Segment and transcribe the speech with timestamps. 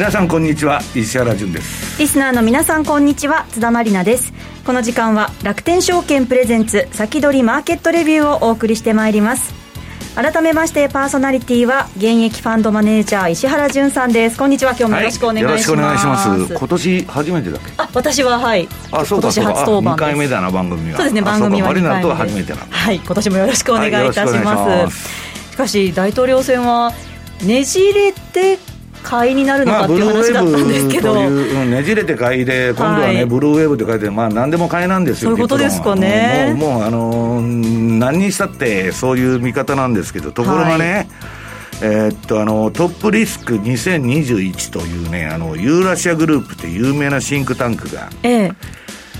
[0.00, 2.00] 皆さんこんにちは石原潤です。
[2.00, 4.32] リスナーの皆さんこんにちは津田まりなです。
[4.64, 9.52] この時間は楽天証券プレゼンツ先取りマーケットレビューをお送りしてまいります。
[10.14, 14.38] 改めましてパーソナリティは現役ファンドマネージャー石原潤さんです。
[14.38, 16.54] こんにちは今日もよろしくお願いします、はい、よろしくお願いします。
[16.54, 17.72] 今年初めてだっけ？
[17.76, 18.68] あ私ははい。
[18.92, 19.52] あそうかそうか。
[19.52, 20.96] 2回目だな番組は。
[20.96, 24.34] そうですね番組はマリナとは初めてなはい今年もよろしくお願いいたします。
[24.34, 24.94] はい、し
[25.50, 26.90] しかし大統領選は
[27.44, 28.58] ねじれて
[29.02, 36.54] 買いになるのかっていう話だったんですけど、まあ、ねじれて買いで今度はね、はい、ブルーウェーブって書いてまあ何でも買いなんですよそういうことですかね。
[36.56, 41.08] もうもうあのー、何にしたってそういう見方なんですけどところがね、はい。
[41.82, 48.52] えー、っとあのトップリスク2021というねあのユーラシアグループって有名なシンクタンクが、ええ。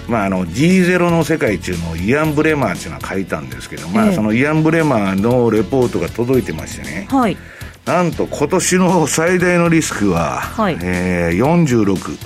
[0.08, 7.36] まあ、あの G0 の世界中のイアン・ブレマーっていうのは書いたんですけど、まあ、そのイアン・ブレマーのレポートが届いてましてね、はい、
[7.84, 10.78] なんと今年の最大のリスクは、はい。
[10.82, 12.18] えー、46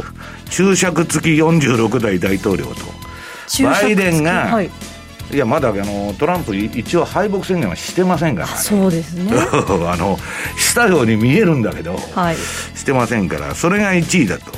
[0.50, 2.74] 注釈付き46代大統領と。
[3.62, 4.70] バイデンが、はい、
[5.30, 9.32] いやまだあのトランプ一応敗北宣言はしてませんから、ね、そうですね。
[9.36, 10.18] あの
[10.56, 12.36] したように見えるんだけど、はい、
[12.74, 13.54] してませんから。
[13.54, 14.52] それが1位だと。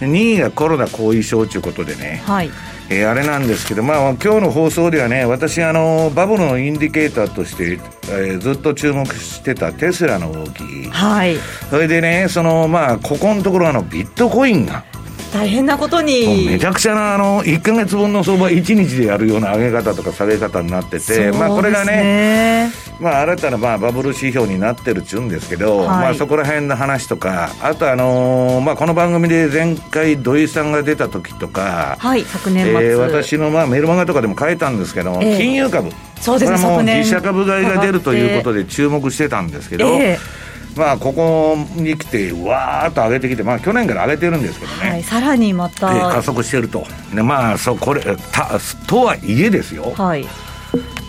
[0.00, 2.50] 2位がコロナ後遺症ということでね、はい
[2.90, 10.62] えー、あれなんですけど、まあ、今日の放送ではね、私、あの、バブルのインディケーターとして、えー、ずっと注目してたテスラの動き。
[10.90, 11.36] はい。
[11.70, 14.84] それでね、その、まあ、ここのところ、あの、ビットコインが。
[15.32, 35.90] 大変なことにめちゃくちゃなあの1か月分の相場1日でやるような上げ方とか下げ方になってて、まあ、これがね、まあ、新たなまあバブル指標になってるっちゅうんですけど、はい、まあ、そこら辺の話とかあと、あのー、まあ、この番組で前回土井さんが出た時とか、はい、昨年末、えー、私のまあメルマガとかでも書いたんですけど、えー、金融株。
[36.20, 40.44] そうですねこれも自社株買いが出るということで注目してたんですけど、えー
[40.76, 48.02] まあ、ここに来て、わーっと上げてきて、まあ、去年から上げてるんですけどね、はい、さらにまた、えー、加速してると、でまあ、そうこれ
[48.32, 50.26] たとはいえですよ、はい、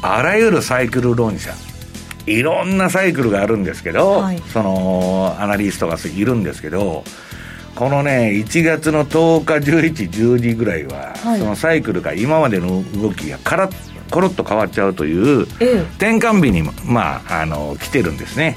[0.01, 1.51] あらゆるサイクル論者、
[2.25, 7.03] いろんなサイクルがあるんですけど、はい、そのアナリストがいるんですけど、
[7.75, 13.69] このね、1月の10日、11、12ぐらいは、はい、そのサイクルが今までの動きがから
[14.09, 18.55] コロッと変わっちゃうという、転換日に、まあ、あの来てるんですね。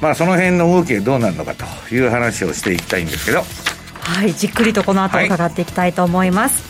[0.00, 3.44] まあ、その辺の動きがどうなるのかという話をしていきたいんですけど。
[4.00, 6.69] はいじっくりとこの後伺っていきたいと思います、はい、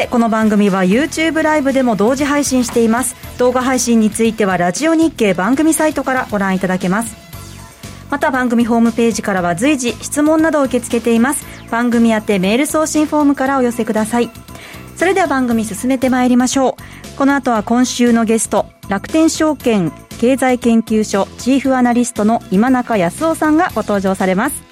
[0.00, 3.16] てこの番組は YouTube ライブでも同時配信しています。
[3.38, 7.16] 動画配信についてはラジオ日経番組サイトからご覧いただけます。
[8.08, 11.44] また番組ホームページからは随時質問などを受け付けています。
[11.70, 14.30] 番組宛てメール送信フォームからお寄せください。
[14.96, 16.76] それでは番組進めてまいりましょ
[17.14, 17.16] う。
[17.18, 24.62] この後は今週のゲスト楽天証券経済研究所チーフアナリストの今中康夫さんがご登場されます。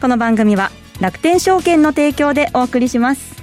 [0.00, 0.70] この番組は
[1.00, 3.41] 楽天証券の提供でお送りします。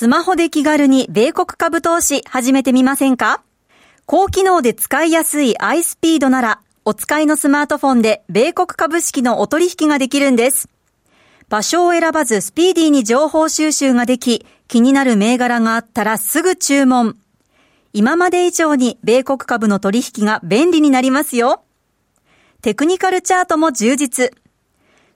[0.00, 3.42] スマホで気軽に米国株投資始めてみませんか？
[4.06, 10.70] 高機能で使いやすい iSpeed ならお使いのスマートフォンで米国株式のお取引ができるんです。
[11.50, 17.18] 場所を選ばずスピーディーに情報収集ができ、気になる銘柄があったらすぐ注文。
[17.92, 21.62] 今まで以上に米国株の取引が便利になりますよ。
[22.62, 24.32] テクニカルチャートも充実。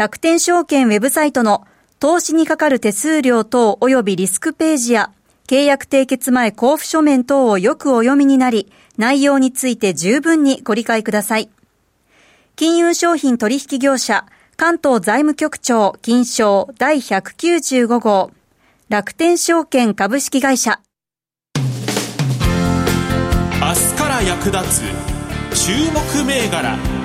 [0.00, 1.66] 楽天証券ウェブサイトの
[1.98, 5.12] 投資にかかる手数料等及びリスクページや
[5.46, 11.50] 契約締結前交付書面等をよくお読みになり、内容について十分にご理解ください。
[12.56, 14.24] 金融商品取引業者
[14.56, 18.30] 関東財務局長金賞第195号。
[18.88, 20.80] 楽天証券株式会社。
[21.54, 21.60] 明
[23.74, 24.64] 日から役立
[25.52, 26.99] つ注目銘柄。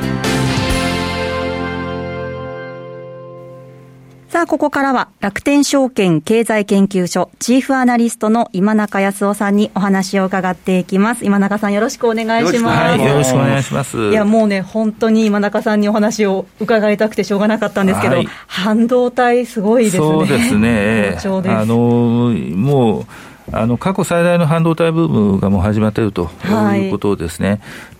[4.36, 11.24] さあ、ここからは楽天証券経済研究所チーフアナリストの今中康夫さんにお話を伺っていきます。
[11.24, 12.78] 今中さんよろしくお願いします。
[12.78, 13.98] はい、よろしくお願いします。
[14.10, 20.04] いや、もうね、本当に今中さんにお話を伺いたくてしょうがなかったんですけど、はい、半導体すごいですね。
[20.04, 21.16] そうですね。
[21.56, 23.06] あの、もう、
[23.52, 26.30] あの過去最大の半導体ブームがもう始まっていると
[26.76, 26.88] い。
[26.88, 27.56] うことですね、は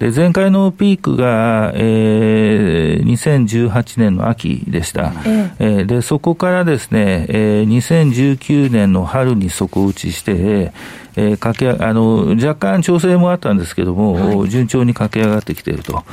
[0.08, 5.68] い、で前回のピークが、えー、2018年の秋でした、ええ。
[5.82, 10.72] ー、でそこからですね、えー、2019年の春に底打ちして、
[11.16, 16.04] えー、駆けあの若干調整もあったんですけども、はい、順調に駆け上がってきていると。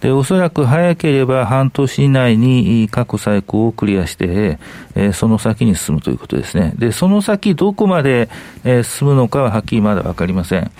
[0.00, 4.58] で、おそらく早ければ半年以内に過去最高をクリアして、
[4.96, 6.72] えー、その先に進むということですね。
[6.76, 8.28] で、その先どこまで、
[8.64, 10.70] えー、進むのかははっきりまだわかりません。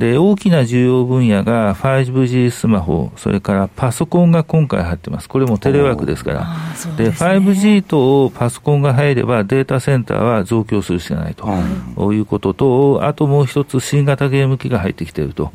[0.00, 5.28] で、大きな重要分野が 5G スマホ、それからパソコンが今回入ってます。
[5.28, 6.46] これもテレワークですから。
[6.96, 11.46] で、ね、5G とパソコンが入ればデータセンターは増強するしかないと、
[11.98, 15.52] うん、いうことと、あともう一つ新型ゲーム機が入ってきていると。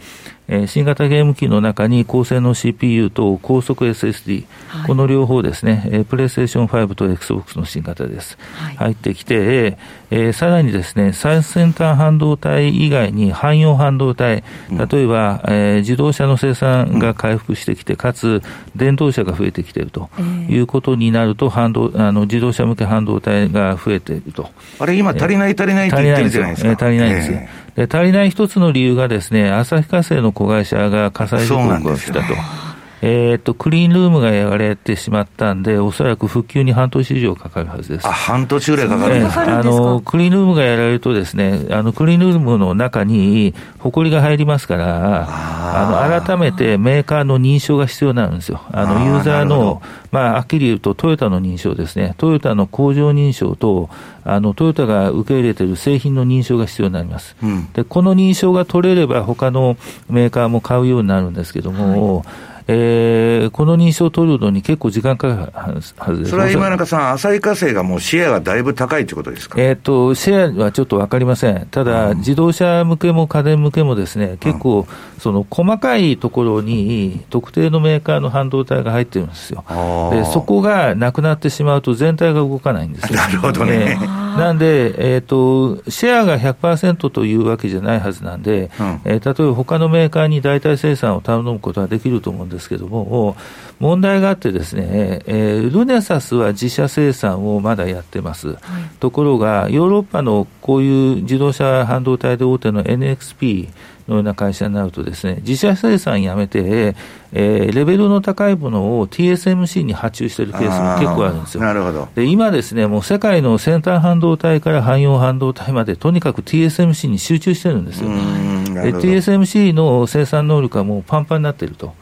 [0.48, 8.38] え新型ゲーム機の中に高性能 CPU と高速 SSD、はい、この両方ですね、えプレイステーション5と XBOX の新型です。
[8.54, 9.78] はい、入ってきて、
[10.12, 18.42] えー、さらにですね、最先端半導体以外に汎用半導体、例えば、うん、えー、自動車の生産が回復してきて、かつ
[18.76, 20.10] 電動車が増えてきていると
[20.50, 24.50] いうことになると、半導あの自動車向け半導体が増えていると。
[24.80, 26.86] あれ、今足りない足りないって言ってるじゃないですか。
[26.86, 27.32] 足りないんです。
[27.32, 27.66] えー。
[27.76, 32.65] で足りない一つの理由がですね、旭化成の子会社が火災事故が起きたと。
[33.02, 38.08] えっ、と、クリーンルームがやられてしまったんで、おそらく復旧に半年以上かかるはずです。
[38.08, 48.62] あ、半年ぐらいかかるんですか、あの、クリーンルームがやられるとですね、あの、クリーンルームの中に、埃が入りますから、あの、改めてメーカーの認証が必要になるんですよ。
[48.72, 49.82] あの、ユーザーの、
[50.12, 52.16] まあ、はっきり言うとトヨタの認証ですね。
[52.18, 53.90] トヨタの工場認証と、
[54.24, 57.36] あの、トヨタが受け入れている製品の認証が必要になります。
[57.44, 59.78] うん、で、この認証が取れれば、他の
[60.10, 66.32] メーカーも買うようになるんですけども、はいえー、この認証を取るのに結構時間かかるはずです。
[66.32, 69.62] それは今中さん、浅井化成がもうシェアがだいぶ高いということですか？
[69.62, 71.68] えっ、と、シェアはちょっとわかりません。
[71.70, 74.88] ただ、うん、自動車向けも家電向けもですね、結構、
[75.20, 79.64] その細かいところに特定のメーカーの半導体が入ってるんですよ。
[80.12, 83.18] で、そこがなくなってしまうと全体が動かないんですよ。
[83.22, 83.98] なるほどね。
[84.38, 93.36] なんで、えっ、ー、と、シェアが100%というわけじゃないはずなんで、うん、えー、例えば他のメーカーに代替生産を頼むことはできると思うんですけども、
[93.80, 98.50] 問題があってですね、えー、ルネサスは自社生産をまだやってます。
[98.50, 98.58] はい、
[99.00, 103.70] ところが、ヨーロッパのこういう自動車半導体で大手の NXP、
[104.08, 106.96] のような会社になるとですね、自社生産やめて、
[107.32, 111.62] えー、レベルの高いものを TSMC に発注しているケースも結構あるんですよ。
[111.62, 112.08] なるほど。
[112.16, 118.10] で、今ですね、もう世界の先端半導体から汎用半導体まで、とにかく TSMC に集中してるんですよ。
[118.10, 121.94] で TSMC の生産能力はもうパンパンになっていると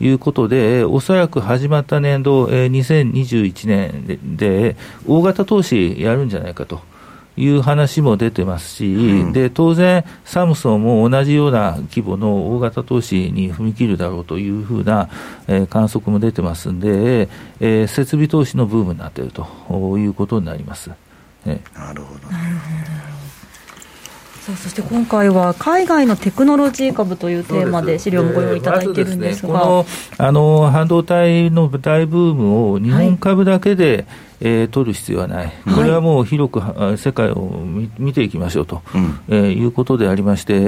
[0.00, 4.76] いうことで、おそらく始まった年度、えー、2021年でで
[5.06, 6.80] 大型投資やるんじゃないかと。
[7.36, 15.08] いう話も出てますし、うん、で当然、サムソンも同じような規模の大型投資に踏み切るだろうというふうな、
[15.48, 17.28] えー、観測も出てますんで、
[17.60, 19.46] えー、設備投資のブームになっていると
[19.98, 20.90] いうことになります。
[21.44, 22.36] ね、なるほど、ね、
[24.42, 29.86] さあそして今回は海外のテクノロジー株というテーマで資料もご用意いただいてるんですが、まね、この
[30.18, 34.06] あの半導体の大ブームを日本株だけで、はい
[34.44, 36.60] えー、取る必要はない、これはもう広く
[36.98, 37.62] 世界を
[37.96, 40.58] 見ていきましょうと、うん、えー、いうことでありまして、え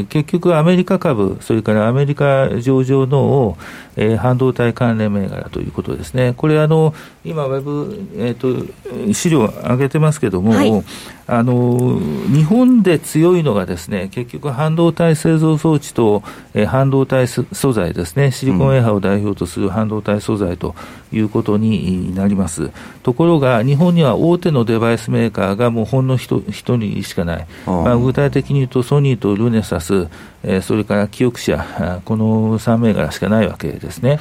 [0.00, 3.56] ー、結局、アメリカ株、それからアメリカ上場の、
[3.96, 6.92] えー、半導体関連銘柄ということですね、これ、あの
[7.24, 10.84] 今、ウェブ、えーと、資料上げてますけども、はい、
[11.28, 20.74] あの日本で強いのがですね、結局、半導体製造装置と、えー、半導体素材ですね、シリコンエハを代表とする半導体素材と
[21.10, 22.65] いうことになります。
[23.02, 30.08] ところが、日本には大手のデバイスメーカーがもうほんの一人しかない、まあ、具体的に言うと、ソニーとルネサス、
[30.42, 31.64] えー、それから記憶者、
[32.04, 34.16] この3銘柄しかないわけですね。
[34.16, 34.18] はい、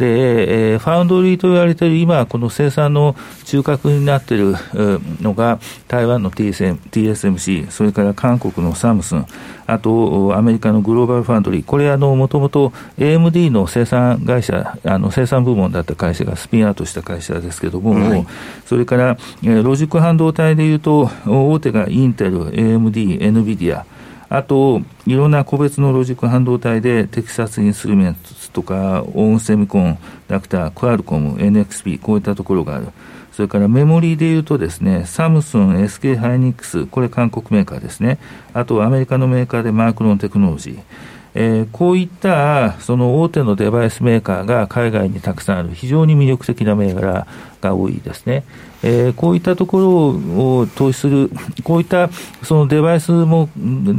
[0.00, 3.14] で、えー、ファウンドリーと言われている今、この生産の
[3.44, 4.56] 中核になっている
[5.20, 9.26] のが、台湾の TSM TSMC、それから韓国のサムスン、
[9.68, 18.26] あとアメリカのグローバルファウンドリー、これ、もともと AMD の生産会社、あの生産部門だった会社がスピンアウトした会社ですけども、はい、
[18.64, 23.84] それから、えロジック半導体でいうと、大手がインテル、AMD、NVIDIA、
[24.30, 28.20] あと、いろんな個別のロジック半導体でテキサスインスツルメント
[28.54, 29.98] とか、オンセミコン
[30.28, 32.86] ダクター、クアルコム、NXP、こういったところがある。
[33.38, 38.18] それからメモリーでいうとですね、サムスン、SK ハイニックス、これ韓国メーカーですね。
[38.52, 40.78] あとアメリカのメーカーでマークロンテクノロジー。
[41.34, 47.28] えー、こういったその大手のデバイスメーカーが海外にたくさんある非常に魅力的な銘柄
[47.60, 48.42] が多いですね。
[48.82, 51.30] えー、こういったところを投資する、
[51.62, 52.10] こういった
[52.42, 53.48] そのデバイスも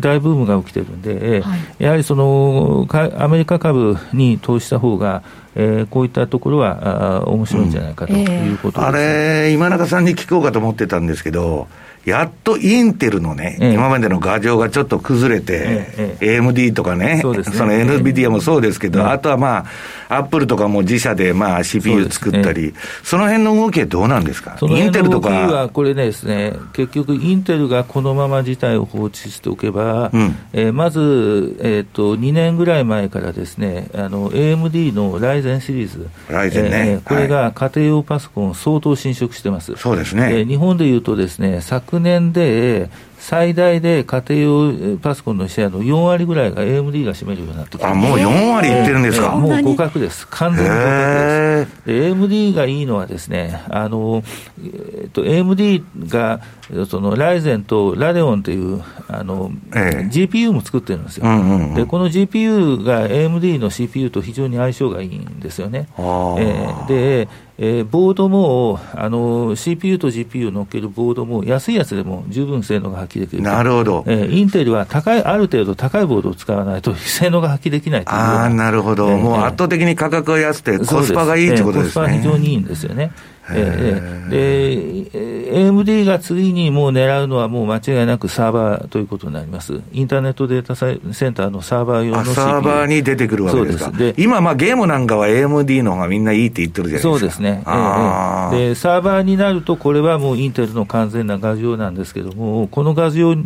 [0.01, 2.86] 大ブームが起きてるんで、はい、やはりその
[3.17, 5.24] アメリカ株に投資した方が、
[5.62, 11.68] えー、こういったところはあ面白いんじゃないかということです、うん、あれ、今中さんに聞こうかと思ってたんですけど、
[12.06, 17.44] やっとインテルのね、ええ、今までの牙城がちょっと崩れて、ええ、AMD とかね、そね。
[17.44, 19.65] その NVIDIA もそうですけど、あとはま
[20.10, 25.29] あ、アップルとかも自社でまあ CPU 作ったり、そ,、の辺の動きはどうなんですか、インテルとか。
[25.29, 39.75] はこれですね、結局、インテルがこのまま事態を放置しておけば、うん、えー、まず、えーと、2年ぐらい前からですね、あの AMD のライゼンシリーズ、ライゼンね、えー、これが家庭用パソコン、相当侵食してます。
[39.75, 42.89] そうですね、えー、日本でいうとですね、昨年で、
[43.20, 51.86] 最大で家庭用パソコンのシェアの4割ぐらいが AMD が占めるようになってきてあもう4割いってるんですか、もう互角です、完全に互角です。
[51.86, 54.24] で AMD がいいのはですね、あの
[54.64, 56.42] えっと、AMD が
[56.88, 65.88] そのライゼンとラデオンというあの、え GPU も作ってるんですよ、うんうんうん、でこの GPU が AMD の CPU と非常に相性がいいんですよね。
[65.98, 67.28] えー、で
[67.62, 83.12] えー、ボードもあの CPU と GPU を乗っけるボードも安いやつでも十分性能が発揮できるなるほど、えー、インテルは高いある程度高いボードを使わないと性能が発揮できないああなるほど、えー、もう圧倒的に価格が安くてコスパがいいってことですね、コスパ非常にいいんですよね
[83.53, 89.82] えー、で、AMD が次にもう狙うのはもう間違いなくサーバーということになります。
[89.91, 92.36] インターネットデータセンターのサーバー用の CPU。
[92.36, 93.91] サーバーに出てくるわけですか。
[93.91, 97.10] で今、まあゲームなんかは AMD の方がみんないいって言ってるじゃないですか。
[97.10, 97.63] そうですね。
[97.65, 103.46] えー、で、サーバーになると、これはもうインテルの完全な画像なんですけども、この画像を守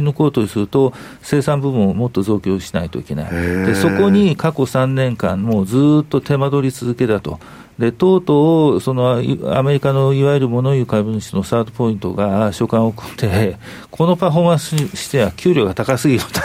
[0.00, 3.30] り抜こうとすると、生産部門をもっと増強しないといけない。
[3.30, 7.38] で、そこに過去3年間、もうずっと手間取り続けだと。
[7.78, 9.18] でとうとうその
[9.56, 13.56] アメリカのいわゆる物言う株主のスタートポイントが所感を組んで、
[13.90, 16.40] このパフォーマンスにしては給料が高すぎると、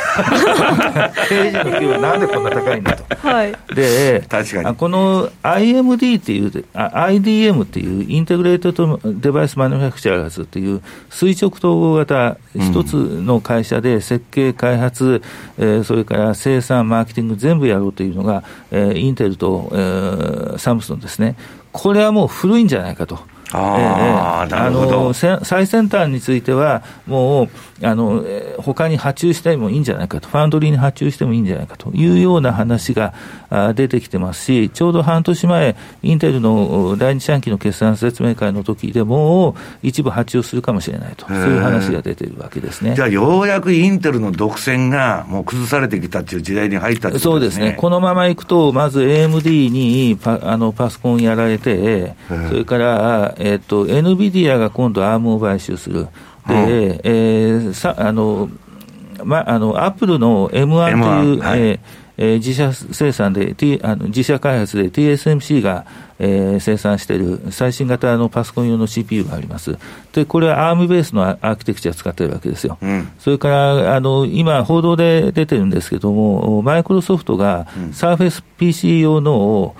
[1.29, 2.17] 経営陣の給料な。
[2.17, 3.27] んでこんな高いんだと。
[3.27, 4.75] はい、で確かに。
[4.75, 15.21] この IMD っていうあ、IDM っていうインテグレートデバイスマニュファクチャーズっていう垂直統合型一つの会社で設計、開発、
[15.57, 21.35] えー、それから生産、マーケティング全部やろうというのが、えー、インテルと、えー、サムスンですね、
[21.71, 23.19] これはもう古いんじゃないかと。
[23.51, 27.49] あえー、あの最先端については、もう
[27.81, 28.23] あの
[28.57, 33.13] 他に発注してもいいんじゃないかと、ファンドリーに発注してもいいんじゃないかというような話が
[33.73, 42.95] 出てきてますし、ちょうど半年前、インテルの第二四半期の決算説明会の時でも、一部発注するかもしれないと、そういう話が出てるわけですね。
[42.95, 52.13] じゃあ、ようやくインテルの独占がもう崩されてきたっていう時代に入ったってそうですね、このままいくと、まず AMD にパあのパソコンやられて、
[52.49, 56.07] それから、えっと、NVIDIA が今度、アームを買収する。
[56.47, 58.49] で、えー、さあの、
[59.23, 61.79] ま、あの、アップルの M1 という、はい、えー
[62.21, 65.85] えー、自社生産で、T、あの自社開発で TSMC が、
[66.19, 69.77] えー、生産している最新型のパソコン用の CPU があります。
[70.11, 72.77] で、これは ARM ベースのアーキテクチャ使ってるわけですよ。
[72.81, 79.73] うん、それから、あの、今、報道で出てるんですけども、マイクロソフトが Surface PC 用の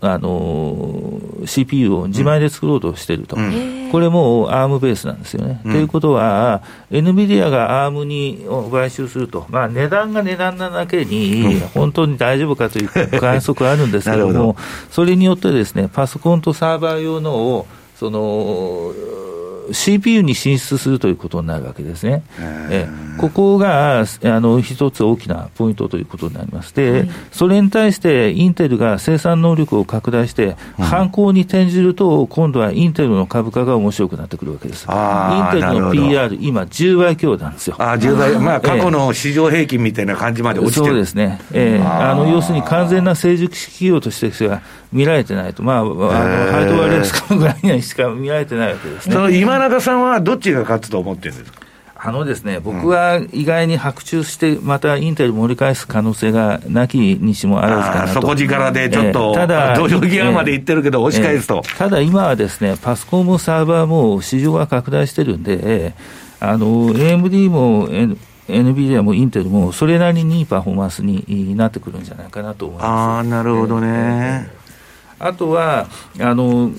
[0.00, 5.60] あの CPU を自前で作ろうとしていると、うん、これも ARM ベースなんですよね。
[5.64, 12.88] と、うん、いうことは、NVIDIA が ARM に買収すると、まあ、値段が値段なだけに、本当に大丈夫かという
[13.20, 14.56] 観測はあるんですけども、 ど。
[14.90, 18.92] それによってですね、パソコンとサーバー用のを、その
[19.70, 22.22] CPU に進出するということになるわけですね。
[22.70, 22.88] え
[23.18, 26.74] ここがあの一つ大きなポイントということになります。
[26.74, 34.86] で、はい、それに対してインテルが生産能力を拡大して、犯行に転じると、今度はインテルの株価が面白くなってくるわけです。
[34.88, 37.76] インテルの PR、今、10倍強なんですよ。
[37.78, 49.14] あ10倍、まあ、過去の市場平均みたいな感じまで落ちてる、そうですね、えー、あの要するに完全な成熟式企業としては見られてないと、まあ、あのハイドワレースかぐらいにしか見られてないわけですね。
[49.56, 51.60] 今中さんはどっちが勝つと思ってるんですか？
[52.04, 58.20] あのですね、僕は意外に白昼して、またインテル盛り返す可能性がなきにしもあらずかなと。
[58.22, 65.94] 底力でちょっと、えー、ただ、土壌際までいってるけど、押し返すと、えー、ただ今はですね、パソコンもサーバーも市場が拡大してるんで、
[66.40, 67.88] あの、AMD も、
[68.48, 72.86] NVIDIA もインテルもそれなりにいいパフォーマンスになってくるんじゃないかなと思います。
[73.20, 74.50] あなるほどね。
[75.22, 75.86] えーあとは、
[76.20, 76.72] あの、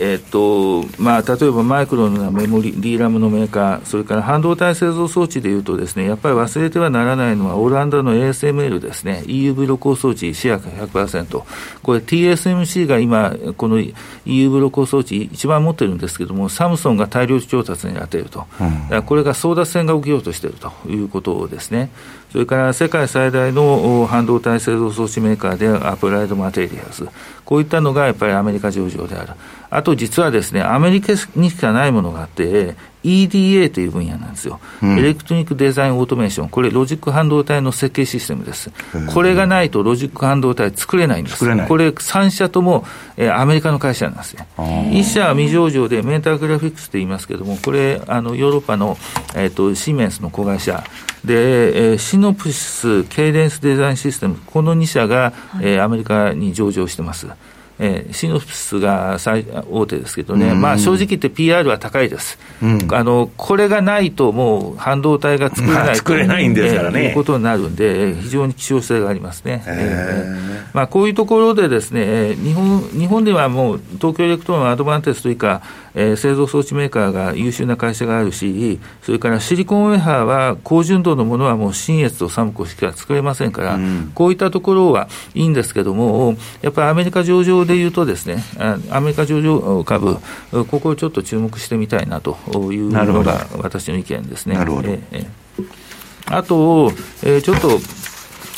[0.00, 11.42] えっとまあ、例えばマイクロンのメモリ、D ラムのメーカー、それから半導体製造装置でいうとですね、やっぱり忘れてはならないのは、オランダの ASML ですね、EUV 露光装置シェア100%、
[11.82, 13.92] これ TSMC が今、この EUV
[14.24, 18.46] 露光装置一番持ってるんですけれども、サムソンが大量調達に当てると、
[18.90, 21.90] うん、これが争奪戦が起きようとしているということですね。
[22.34, 27.08] それから世界最大の半導体製造装置メーカーでアプライドマテリアルズ、
[27.44, 29.34] こういったのがやっぱりアメリカ上場である。
[29.70, 38.70] あと実はですね、アメリカにしかないものがあって、EDA という分野なんですよ、うん、 Electronic Design Automation、これ、ロジック半導体の設計システムです。
[39.12, 41.38] これがないとロジック半導体作れないんです。
[41.38, 42.84] これ、3社とも、
[43.16, 44.46] えー、アメリカの会社なんですね。
[44.56, 48.96] 1社は未上場で、メンターグラフィックスと言いますけれども、これ、あのヨーロッパの、
[49.34, 50.82] えーと、シーメンスの子会社。
[51.24, 57.28] で、えー、シノプシス、ケイデンスデザインシステム、この2社が、はい、えー、アメリカに上場してます。
[57.78, 69.64] えー、シノプスが最大手ですけどね、うん、まあ、正直言って PR は高いです、うん、あの、これがないと、もう半導体が作れない、まあ、作れないんですからね、えー、いうことになるんで、非常に希少性がありますね。
[69.66, 75.62] えー、まあ、こういうところでですね、日本日本ではもう東京エレクトロンアドバンテストというか、
[75.94, 88.42] えー、製造装置メーカーが優秀な会社があるし、それからシリコンウェハーは高純度のものはもう信越と SUMCO しか作れませんから、うん、こういったところはいいんですけども、やっぱりアメリカ上場でいうとですね、
[88.90, 90.16] アメリカ上場株、
[90.70, 92.36] ここをちょっと注目してみたいなと
[92.72, 94.56] いうのが私の意見ですね。
[94.56, 94.88] なるほど。
[94.88, 97.78] えー、あと、えー、ちょっと、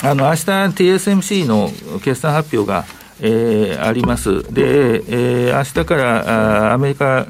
[0.02, 2.84] あの、明日 TSMC の決算発表が
[3.20, 4.42] えー、あります。
[4.52, 5.02] で、
[5.48, 7.26] えー、明日からあアメリカ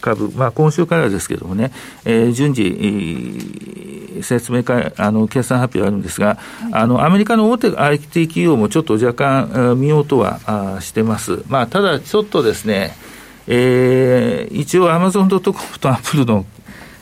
[0.00, 1.72] 株、まあ、今週からですけれどもね、
[2.04, 6.38] えー、順次、説明会、あの、決算発表あるんですが、
[6.72, 11.42] あの、アメリカの大手 IT 企業もちょっと若干見ようとはあしてます。
[11.48, 12.96] まあ、ただちょっとですね、
[13.46, 16.44] えー、一応アマゾン・ドット・コムとアップルの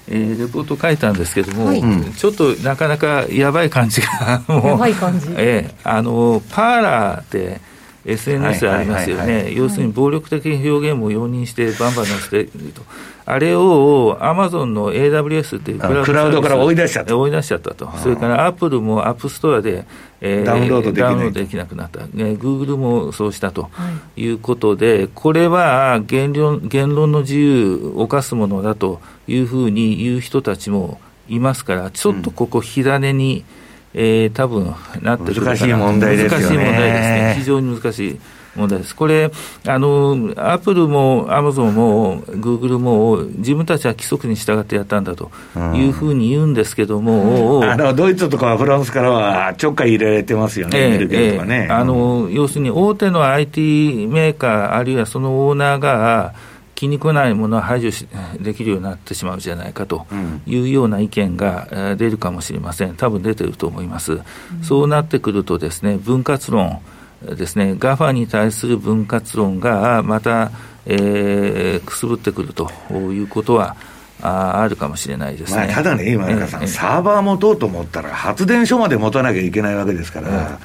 [0.08, 1.82] えー、レポート書いたんですけども、はい、
[2.16, 7.60] ちょっとなかなかやばい感じがやばい感じ、 えー、あのパーラーで
[8.06, 12.82] SNS ありますよね、要するに暴力的表現も容認して、バンバン載せていると、
[13.24, 19.84] あれをアマゾンの AWS っていうクラウドから追い出しちゃった追い出しちゃったと、それからアップルもアップストアで、
[20.20, 20.92] えー、ダウンロード
[21.32, 23.70] できなくなった、グーグルもそうしたと
[24.16, 24.26] い。
[24.28, 36.44] うことで、これは言論言論の自由を犯すものだというふうに言う人たちもいますから、ちょっとここ、火種に、うんえー、多分なってる難しい問題ですよね。
[36.44, 37.34] 難しい問題ですね。
[37.38, 38.20] 非常に難しい。
[38.56, 38.96] 問題です。
[38.96, 39.30] これ、
[39.66, 45.30] あの、アップルもアマゾンもグーグルも自分たちは規則に従ってやったんだと
[45.74, 51.68] いうふうに言うんですけども、うん、あのドイツとかフランスからはちょっかい入れられてますよね、えー、えー、ね。
[51.70, 56.34] あの、要するに大手の IT メーカー、あるいはそのオーナーが、
[56.76, 58.06] 気に食わないものは排除し
[58.38, 60.06] できるようになってしまうじゃないかと
[60.46, 64.22] いうような意見が出るかもしれません、多分出てると思います、うん、
[64.62, 66.80] そうなってくるとですね分割論
[67.22, 70.50] ですね、ガファに対する分割論がまた、
[70.84, 73.74] えー、くすぶってくるということは、
[74.20, 80.58] ああるかもしれないですね、まあ、ただね、今中さん、サーバー持とうと思ったら、発電所まで持たなきゃいけないわけですから。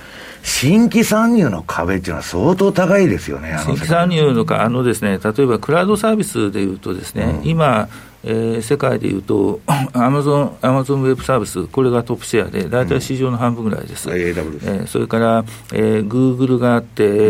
[0.44, 7.90] 新規参入の壁っていうのは相当高いですよね、新規参入のか、あのですね、例えばクラウドサービスでいうとですね、うん、今、
[8.24, 9.62] えー、世界でいうと、
[9.94, 14.10] アマゾン、アマゾンウェブサービス、これがトップシェアで、大体市場の半分ぐらいです。
[14.10, 17.28] うん、えー、それから、えー、グーグルがあって、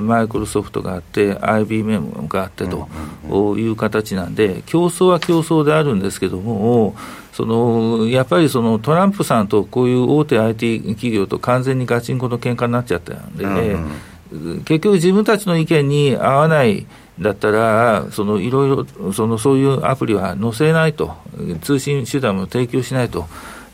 [0.00, 0.82] マイクロソフト。
[0.82, 6.94] があって、IBM があってという形なんで、競争は競争であるんですけども、
[7.34, 13.90] そのやっぱりそのトランプさんとこういう大手 IT 企業と完全にガチンコの喧嘩になっちゃったんで、うん
[14.32, 16.86] うん、結局自分たちの意見に合わない
[17.20, 21.14] だったら、そのいろいろ、そのそういうアプリは載せないと、
[21.62, 23.26] 通信手段も提供しないと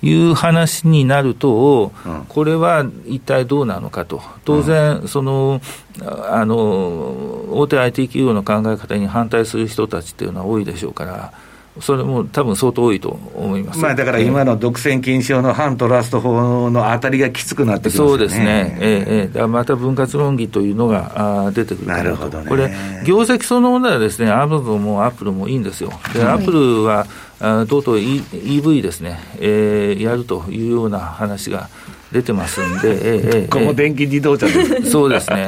[0.03, 1.92] いう話になると、
[2.29, 5.61] これは一体どうなのかと、当然、その
[6.31, 6.57] あの
[7.51, 11.33] 大手 IT 企業の考え方に反対する人たちっていうのは多いでしょうから。
[11.78, 18.09] それも多分相当多いと思います、まあ、だから今の独占禁止法の反トラスト法の当たりがきつくなってきますよね。
[18.11, 22.70] そうですね、ええまた分割論議というのがあ出てくるなるほど、ね、これ、
[23.06, 27.06] 業績そのものはですね、アマゾンもアップルもいいんですよ、で、アップルは
[27.38, 31.68] あとうとう EV ですね、えー、やるというような話が。
[32.12, 34.48] 出てますんで、ええこの電気自動車
[34.90, 35.46] そうですね、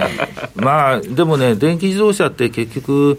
[0.54, 3.18] まあ、でもね、電気自動車って結局、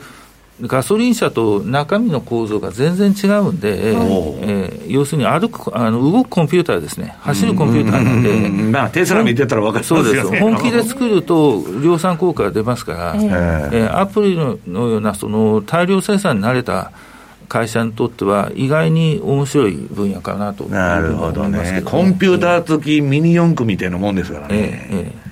[0.62, 16.92] ガソリン車と中身の構造が全然違うんで、えー、要するに歩くあの動くコンピューターですね、走るコンピューターなんで、まあ、テスラ見てたら分かりますよ、ね、そうです本気で作ると量産効果が出ますから、えー、えー、アプリのようなその大量生産に慣れた
[17.50, 24.88] 会社にとっては、意外に面白い分野かなとなるほどね、コンピューター付きミニ四駆みたいなもんですからね。
[24.92, 25.24] えーえー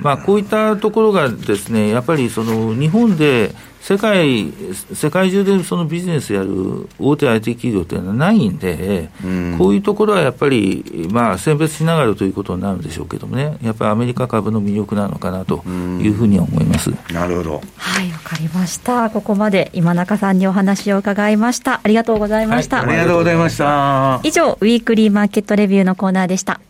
[0.00, 4.52] まあ、こういったところがですね、やっぱりその日本で世界、
[4.94, 16.90] 世界中でそのビジネスやる大手 IT 企業っていうのはないんで、うん、こういうところはやっぱり、まあ、選別しながらということになるんでしょうけどもね、やっぱりアメリカ株の魅力なのかなというふうには思います。
[17.12, 17.62] なるほど。
[17.76, 19.08] はい、わかりました。
[19.10, 21.80] ここまで今中さんにお話を伺いました。
[21.82, 22.78] ありがとうございました。
[22.78, 24.20] はい、ありがとうございました。
[24.22, 26.60] 以上、ウィークリーマーケットレビューのコーナーでした。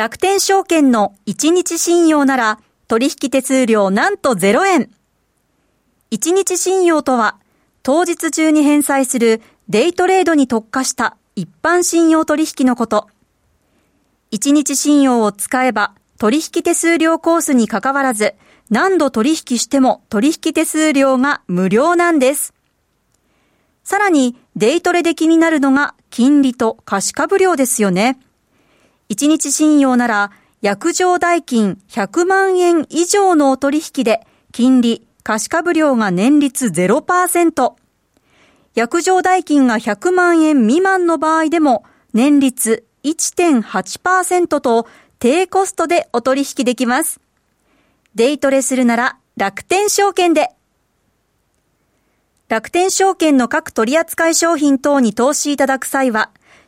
[0.00, 2.58] 楽天証券の1日信用なら
[2.88, 4.90] 取引手数料なんと0円。
[6.10, 7.36] 1日信用とは
[7.82, 13.08] 当日中に返済するデイトレードに特化した一般信用取引のこと。
[14.32, 18.36] 1日信用を使えば取引手数料コースに関わらず
[18.70, 22.54] 何度取引しても取引手数料が無料なんです。
[23.84, 28.18] さらにデイトレで気になるのが金利と貸し株料ですよね。
[29.10, 30.30] 1日信用なら、
[30.62, 37.72] 約定代金100万円以上のお取引で、金利、貸株料が年率0%。
[38.76, 44.86] 約定代金が100万円未満の場合でも、年率1.8%と
[45.18, 47.20] 低コストでお取引できます。
[48.14, 50.50] デイトレするなら楽天証券で。
[52.48, 56.30] 楽天証券の各取扱商品等に投資いただく際は、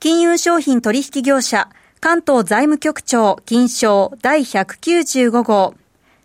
[0.00, 1.68] 金融商品取引業者、
[2.00, 5.74] 関東財務局長金賞第195号、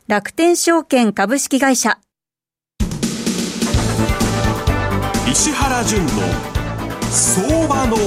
[0.08, 2.00] 楽天証券株式会社。
[5.32, 6.10] 石原淳の
[7.12, 7.98] 相場の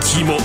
[0.00, 0.38] 肝。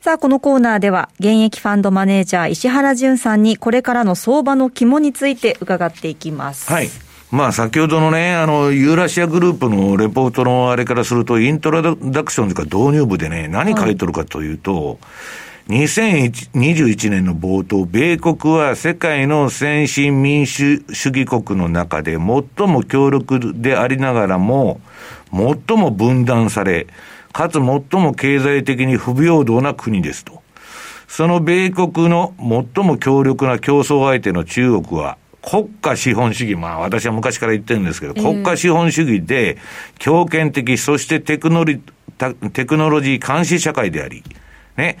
[0.00, 6.70] さあ、このコーナーでは、現役ファンドマネージャー石原淳さんにこれからの相場の肝について伺っていきます。
[6.70, 6.90] はい。
[7.34, 15.00] まあ先ほどのね、あの、ユーラシアグループのレポートのあれからすると、イントロダクションとか導入部でね、何書いてるかというと、
[15.68, 22.20] はい、2021年の冒頭、米国は世界の先進民主主義国の中で最
[22.68, 24.80] も強力でありながらも、
[25.32, 26.86] 最も分断され、
[27.32, 27.64] かつ最
[28.00, 30.40] も経済的に不平等な国ですと。
[31.08, 39.58] その米国の最も強力な競争相手の中国は、国家資本主義、まあ私は昔から言ってるんですけど、国家資本主義で
[39.98, 41.80] 強権的、そしてテクノリ
[42.52, 44.22] テクノロジー監視社会であり、
[44.76, 44.98] ね、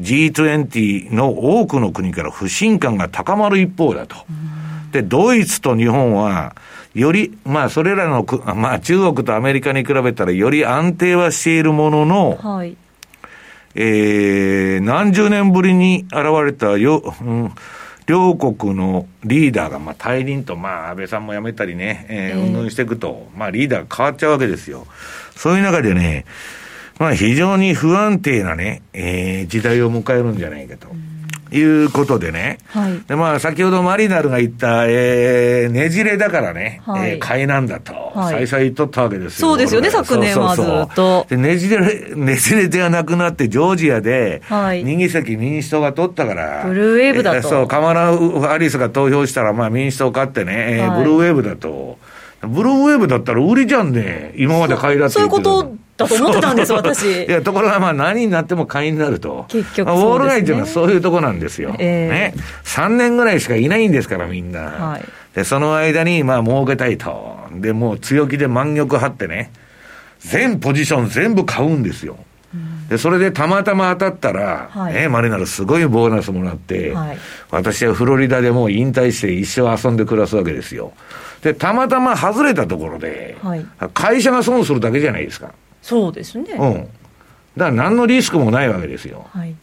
[0.00, 4.16] G20 の多くの国から不信感が高まる一方だと。
[4.92, 6.54] で、ドイツと日本は、
[6.94, 12.76] より、まあ、それらの、まあ、中国とアメリカに比べたらより安定はしているものの、はい、
[13.74, 17.52] えー、何十年ぶりに現れたよ、うん
[18.06, 24.86] 両国のリーダーが、まあ、退任と、まあ、安倍さんも辞めたりね、えー、うんぬんしていくと、まあ、リーダーが変わっちゃうわけですよ。
[25.36, 26.26] そういう中でね、
[26.98, 30.88] まあ、非常に不安定なね、えー、時代を迎えるんじゃないかと。
[30.88, 31.13] うん
[31.54, 32.58] いうことでね。
[32.66, 33.00] はい。
[33.06, 39.48] で、まあ、先ほどマリナルが言った、えー、ねじれだからね、はい、えー、買いなんだと、はい、再々言っとったわけですよ。
[39.48, 41.26] そうですよね、昨年はずっと。
[41.30, 41.78] で、ねじれ、
[42.16, 44.82] ねじれではなくなって、ジョージアで、はい。
[44.84, 47.48] 右席民主党が取ったから、ブルーウェーブだと。
[47.48, 51.98] そう、カマラ・ハリスが投票したら、まあ、民主党勝ってね、はい、ブルーウェーブだと。
[52.48, 54.32] ブルーウェーブだったら売りじゃんね。
[54.36, 57.24] 今まで買いだってそういうことだと思ってたんです、私。
[57.24, 59.46] いや、ところがまあ何になっても買いになると。
[59.48, 61.74] 結局、ね、ウォール街っていうのはそういうとこなんですよ。
[61.78, 62.34] えー、ね。
[62.64, 64.60] 3年ぐらいしかいないんですから、みんな。
[64.60, 65.04] はい。
[65.34, 67.36] で、その間に、まあ儲けたいと。
[67.52, 69.52] で、もう強気で満玉張ってね。
[70.20, 72.16] 全ポジション全部買うんですよ。
[72.88, 77.18] で、それでたまたま当たったら、はい、ね、マリナルすごいボーナスもらって、はい、
[77.50, 80.92] 私はフロリダでもう引退して一生遊んで暮らすわけですよ。
[81.42, 85.52] で、たまたま外れたところで、はい、会社が損するだけじゃないですか。
[85.84, 86.44] そうですね。
[86.58, 86.72] うん。
[86.72, 86.88] だか
[87.56, 89.26] ら何のリスクもないわけですよ。
[89.30, 89.54] はい。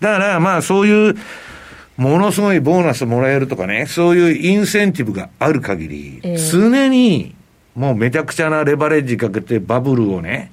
[0.00, 1.14] だからまあそういう、
[1.98, 7.34] ものすごいボーナスもらえるとかね、そういうインセンティブがある限り、えー、常に
[7.74, 10.50] もうめちゃくちゃなレバレッジかけてバブルをね、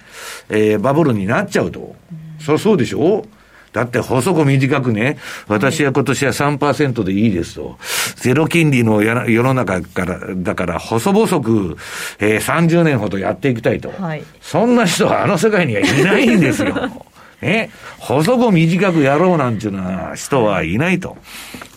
[0.50, 1.80] えー、バブルになっちゃうと。
[1.80, 1.96] うん、
[2.40, 3.26] そそうでしょ？
[3.74, 7.78] だって細く短くね、私は今年は3%でいいですと。
[8.16, 11.78] ゼロ金利の世の中から、だから細々く、
[12.20, 13.92] えー、30年ほどやっていきたいと。
[13.92, 16.74] はい、そんな人はあの世界にはいないんですよ。
[17.42, 21.18] ね、細く短くやろうなんていうような人はいないと。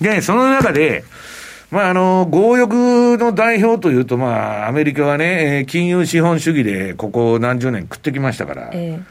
[0.01, 1.03] で、その中で、
[1.71, 9.03] まあ、あの、強欲の代表というと、まあ、アメリカはね、金融資本主義でここ何十年食ってきましたから、えー、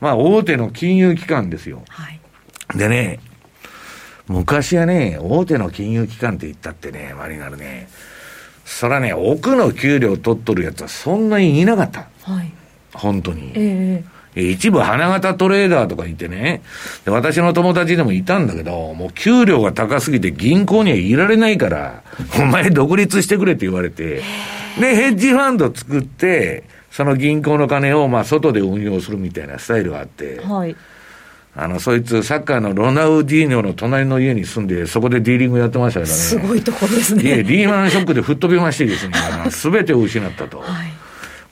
[0.00, 1.82] まあ、大手の金融機関ですよ。
[1.88, 2.20] はい、
[2.76, 3.20] でね、
[4.26, 7.88] 昔はね、大手の金融機関って言ったってね、マリナルね、
[8.64, 12.08] そらね、奥の給料取っとるやつはそんなにいなかった。
[12.22, 12.52] はい。
[12.92, 13.52] 本当に。
[13.54, 16.62] ええー一部花形トレーダーとかいてね、
[17.06, 22.02] 私の友達でもいたんだけど、もう給料が高すぎて銀行にはいられないから、
[22.40, 24.22] お前独立してくれって言われて、
[24.80, 30.74] で、ヘッジファンド作って、その銀行の金をまあ外で運用するみたいなスタイルがあって、はい。
[31.56, 36.14] あの、そいつ、サッカーのロナウディーニョの隣の家に住んで、そこでディーリングやってましたからね。
[36.18, 37.22] すごいところですね。
[37.22, 39.14] いえ、リーマンショックで吹っ飛びましてですね、
[39.50, 40.58] すべ てを失ったと。
[40.58, 40.66] はい。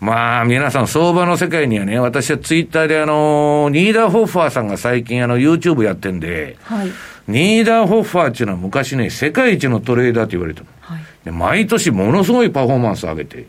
[0.00, 6.90] まあ、皆さん、相場の世界にはね、私はツイッターであの、ニーダーホッファーさんが最近あの、YouTube やってんで、はい。
[7.28, 10.66] ニーダーホッファーっていうのは昔ね、世界一のトレーダーって言われてる。
[10.80, 10.98] はい。
[11.24, 13.46] で、毎年ものすごいパフォーマンス上げて、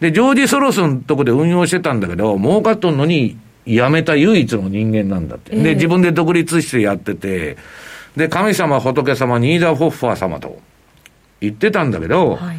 [0.00, 3.36] で、ジョージ・ソロスのとこで運用してたんだけど、儲かっとんのに、
[3.76, 5.54] 辞めた唯一の人間なんだって。
[5.54, 7.56] で、自分で独立してやってて、
[8.16, 10.58] で、神様、仏様、ニーダー・ホッファー様と
[11.40, 12.58] 言ってたんだけど、はい、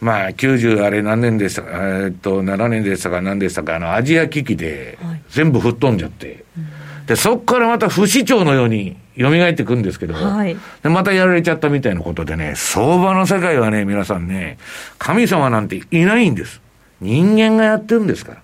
[0.00, 4.98] まあ、90あれ何年でしたか、えー、っと、7年でしたか何でしたか、あの、アジア危機で
[5.28, 14.58] 全部吹っ飛んじゃって、はい、で、そこからまた不死鳥のように蘇ってくるんですけど、はい、で、またやられちゃったみたいなことでね、相場の世界はね、皆さんね、
[14.98, 16.60] 神様なんていないんです。
[17.00, 18.42] 人間がやってるんですから。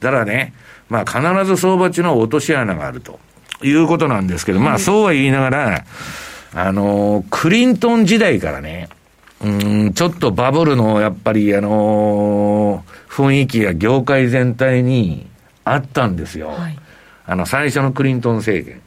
[0.00, 0.52] だからね、
[0.88, 3.18] まあ必ず相場中の落とし穴があると
[3.62, 5.84] いうことなんですけど、まあそうは言いながら、
[6.54, 8.88] あの、クリントン時代からね、
[9.42, 9.48] う
[9.88, 15.26] ん、ちょっとバブルのやっぱりあの雰囲気が業界全体に
[15.64, 16.48] あったんですよ。
[16.48, 16.78] はい、
[17.26, 18.80] あの、最初のクリントン政権。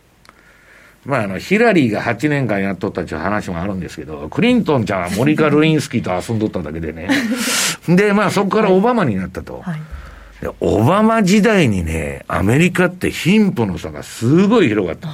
[1.06, 7.10] まあ、あの、ヒラリーが8年間やっとったっていう話もあるんですけど、クリントンちゃんはモニカ・ルインスキーと遊んどっただけでね。
[7.88, 9.56] で、まあ、そこからオバマになったと。
[9.56, 10.09] はいはいで、
[10.60, 15.10] オバマ時代にね、アメリカって貧富の差がすごい広がった。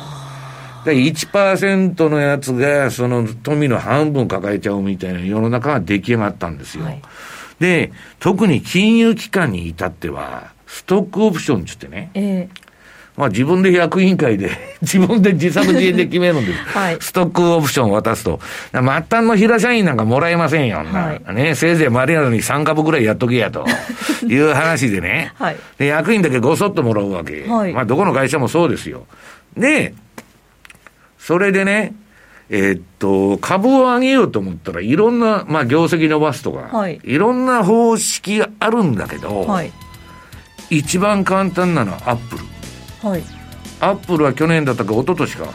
[0.85, 6.85] で、1%のやつが、その富の半分抱えちゃうみたいな世の中が出来上がったんですよ。
[6.85, 7.01] はい、
[7.59, 12.64] で、特に金融機関に至っては、ストックオプションって言ってね、えー
[13.17, 14.51] まあ自分で役員会で
[14.82, 16.78] 自分で自作自演で決めるんです。
[16.78, 18.39] はい、ストックオプションを渡すと。
[18.71, 20.84] 末端の平社員なんかもらえませんよ。
[20.84, 23.65] はい、ね、せいぜいマリアーに3株ぐらいやっとけやと
[24.28, 25.32] いう話でね。
[25.36, 27.45] はい、で、役員だけごそっともらうわけ。
[27.47, 29.06] はい、まあどこの会社もそうですよ。
[29.56, 29.93] で、
[31.17, 31.93] それでね、
[32.49, 39.71] えー、っと、株を上げようと思ったらいろんな、まあ業績伸ばすとか、はい、いろんな方式があるんだけど、はい、
[40.69, 42.54] 一番簡単なのはアップル。
[43.01, 43.23] はい、
[43.79, 45.53] アップルは去年だったか一昨年か。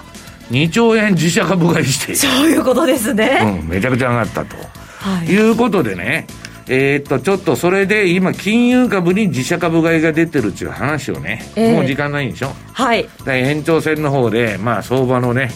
[0.51, 4.57] 2兆円自社株買いしてそういうことですね、うん、めちゃくちゃ上がったと、
[4.99, 6.27] はい、いうことでね。
[6.69, 12.53] えー、っとちょっとそれで今金融株に自社株買いが出てるっていう話をね、えー、もう時間ないんでしょ？
[12.73, 13.09] はい。
[13.27, 15.51] 延長戦の方でまあ相場のね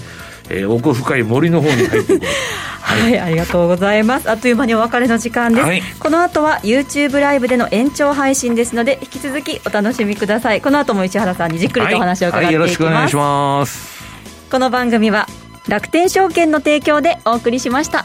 [0.51, 2.37] えー、奥深い森の方に入っていこうはい、
[2.95, 4.31] はい、ありがとうございます。
[4.31, 10.61] あっという間にお別れの時間です、はい、この後は YouTube ライブでの延長配信ですので引き続きお楽しみください。
[10.61, 13.95] この後も石原さんにじっくりとお話を伺っていきます、はい、よろしくお願いします。
[14.51, 15.27] この番組は
[15.69, 18.05] 楽天証券の提供でお送りしました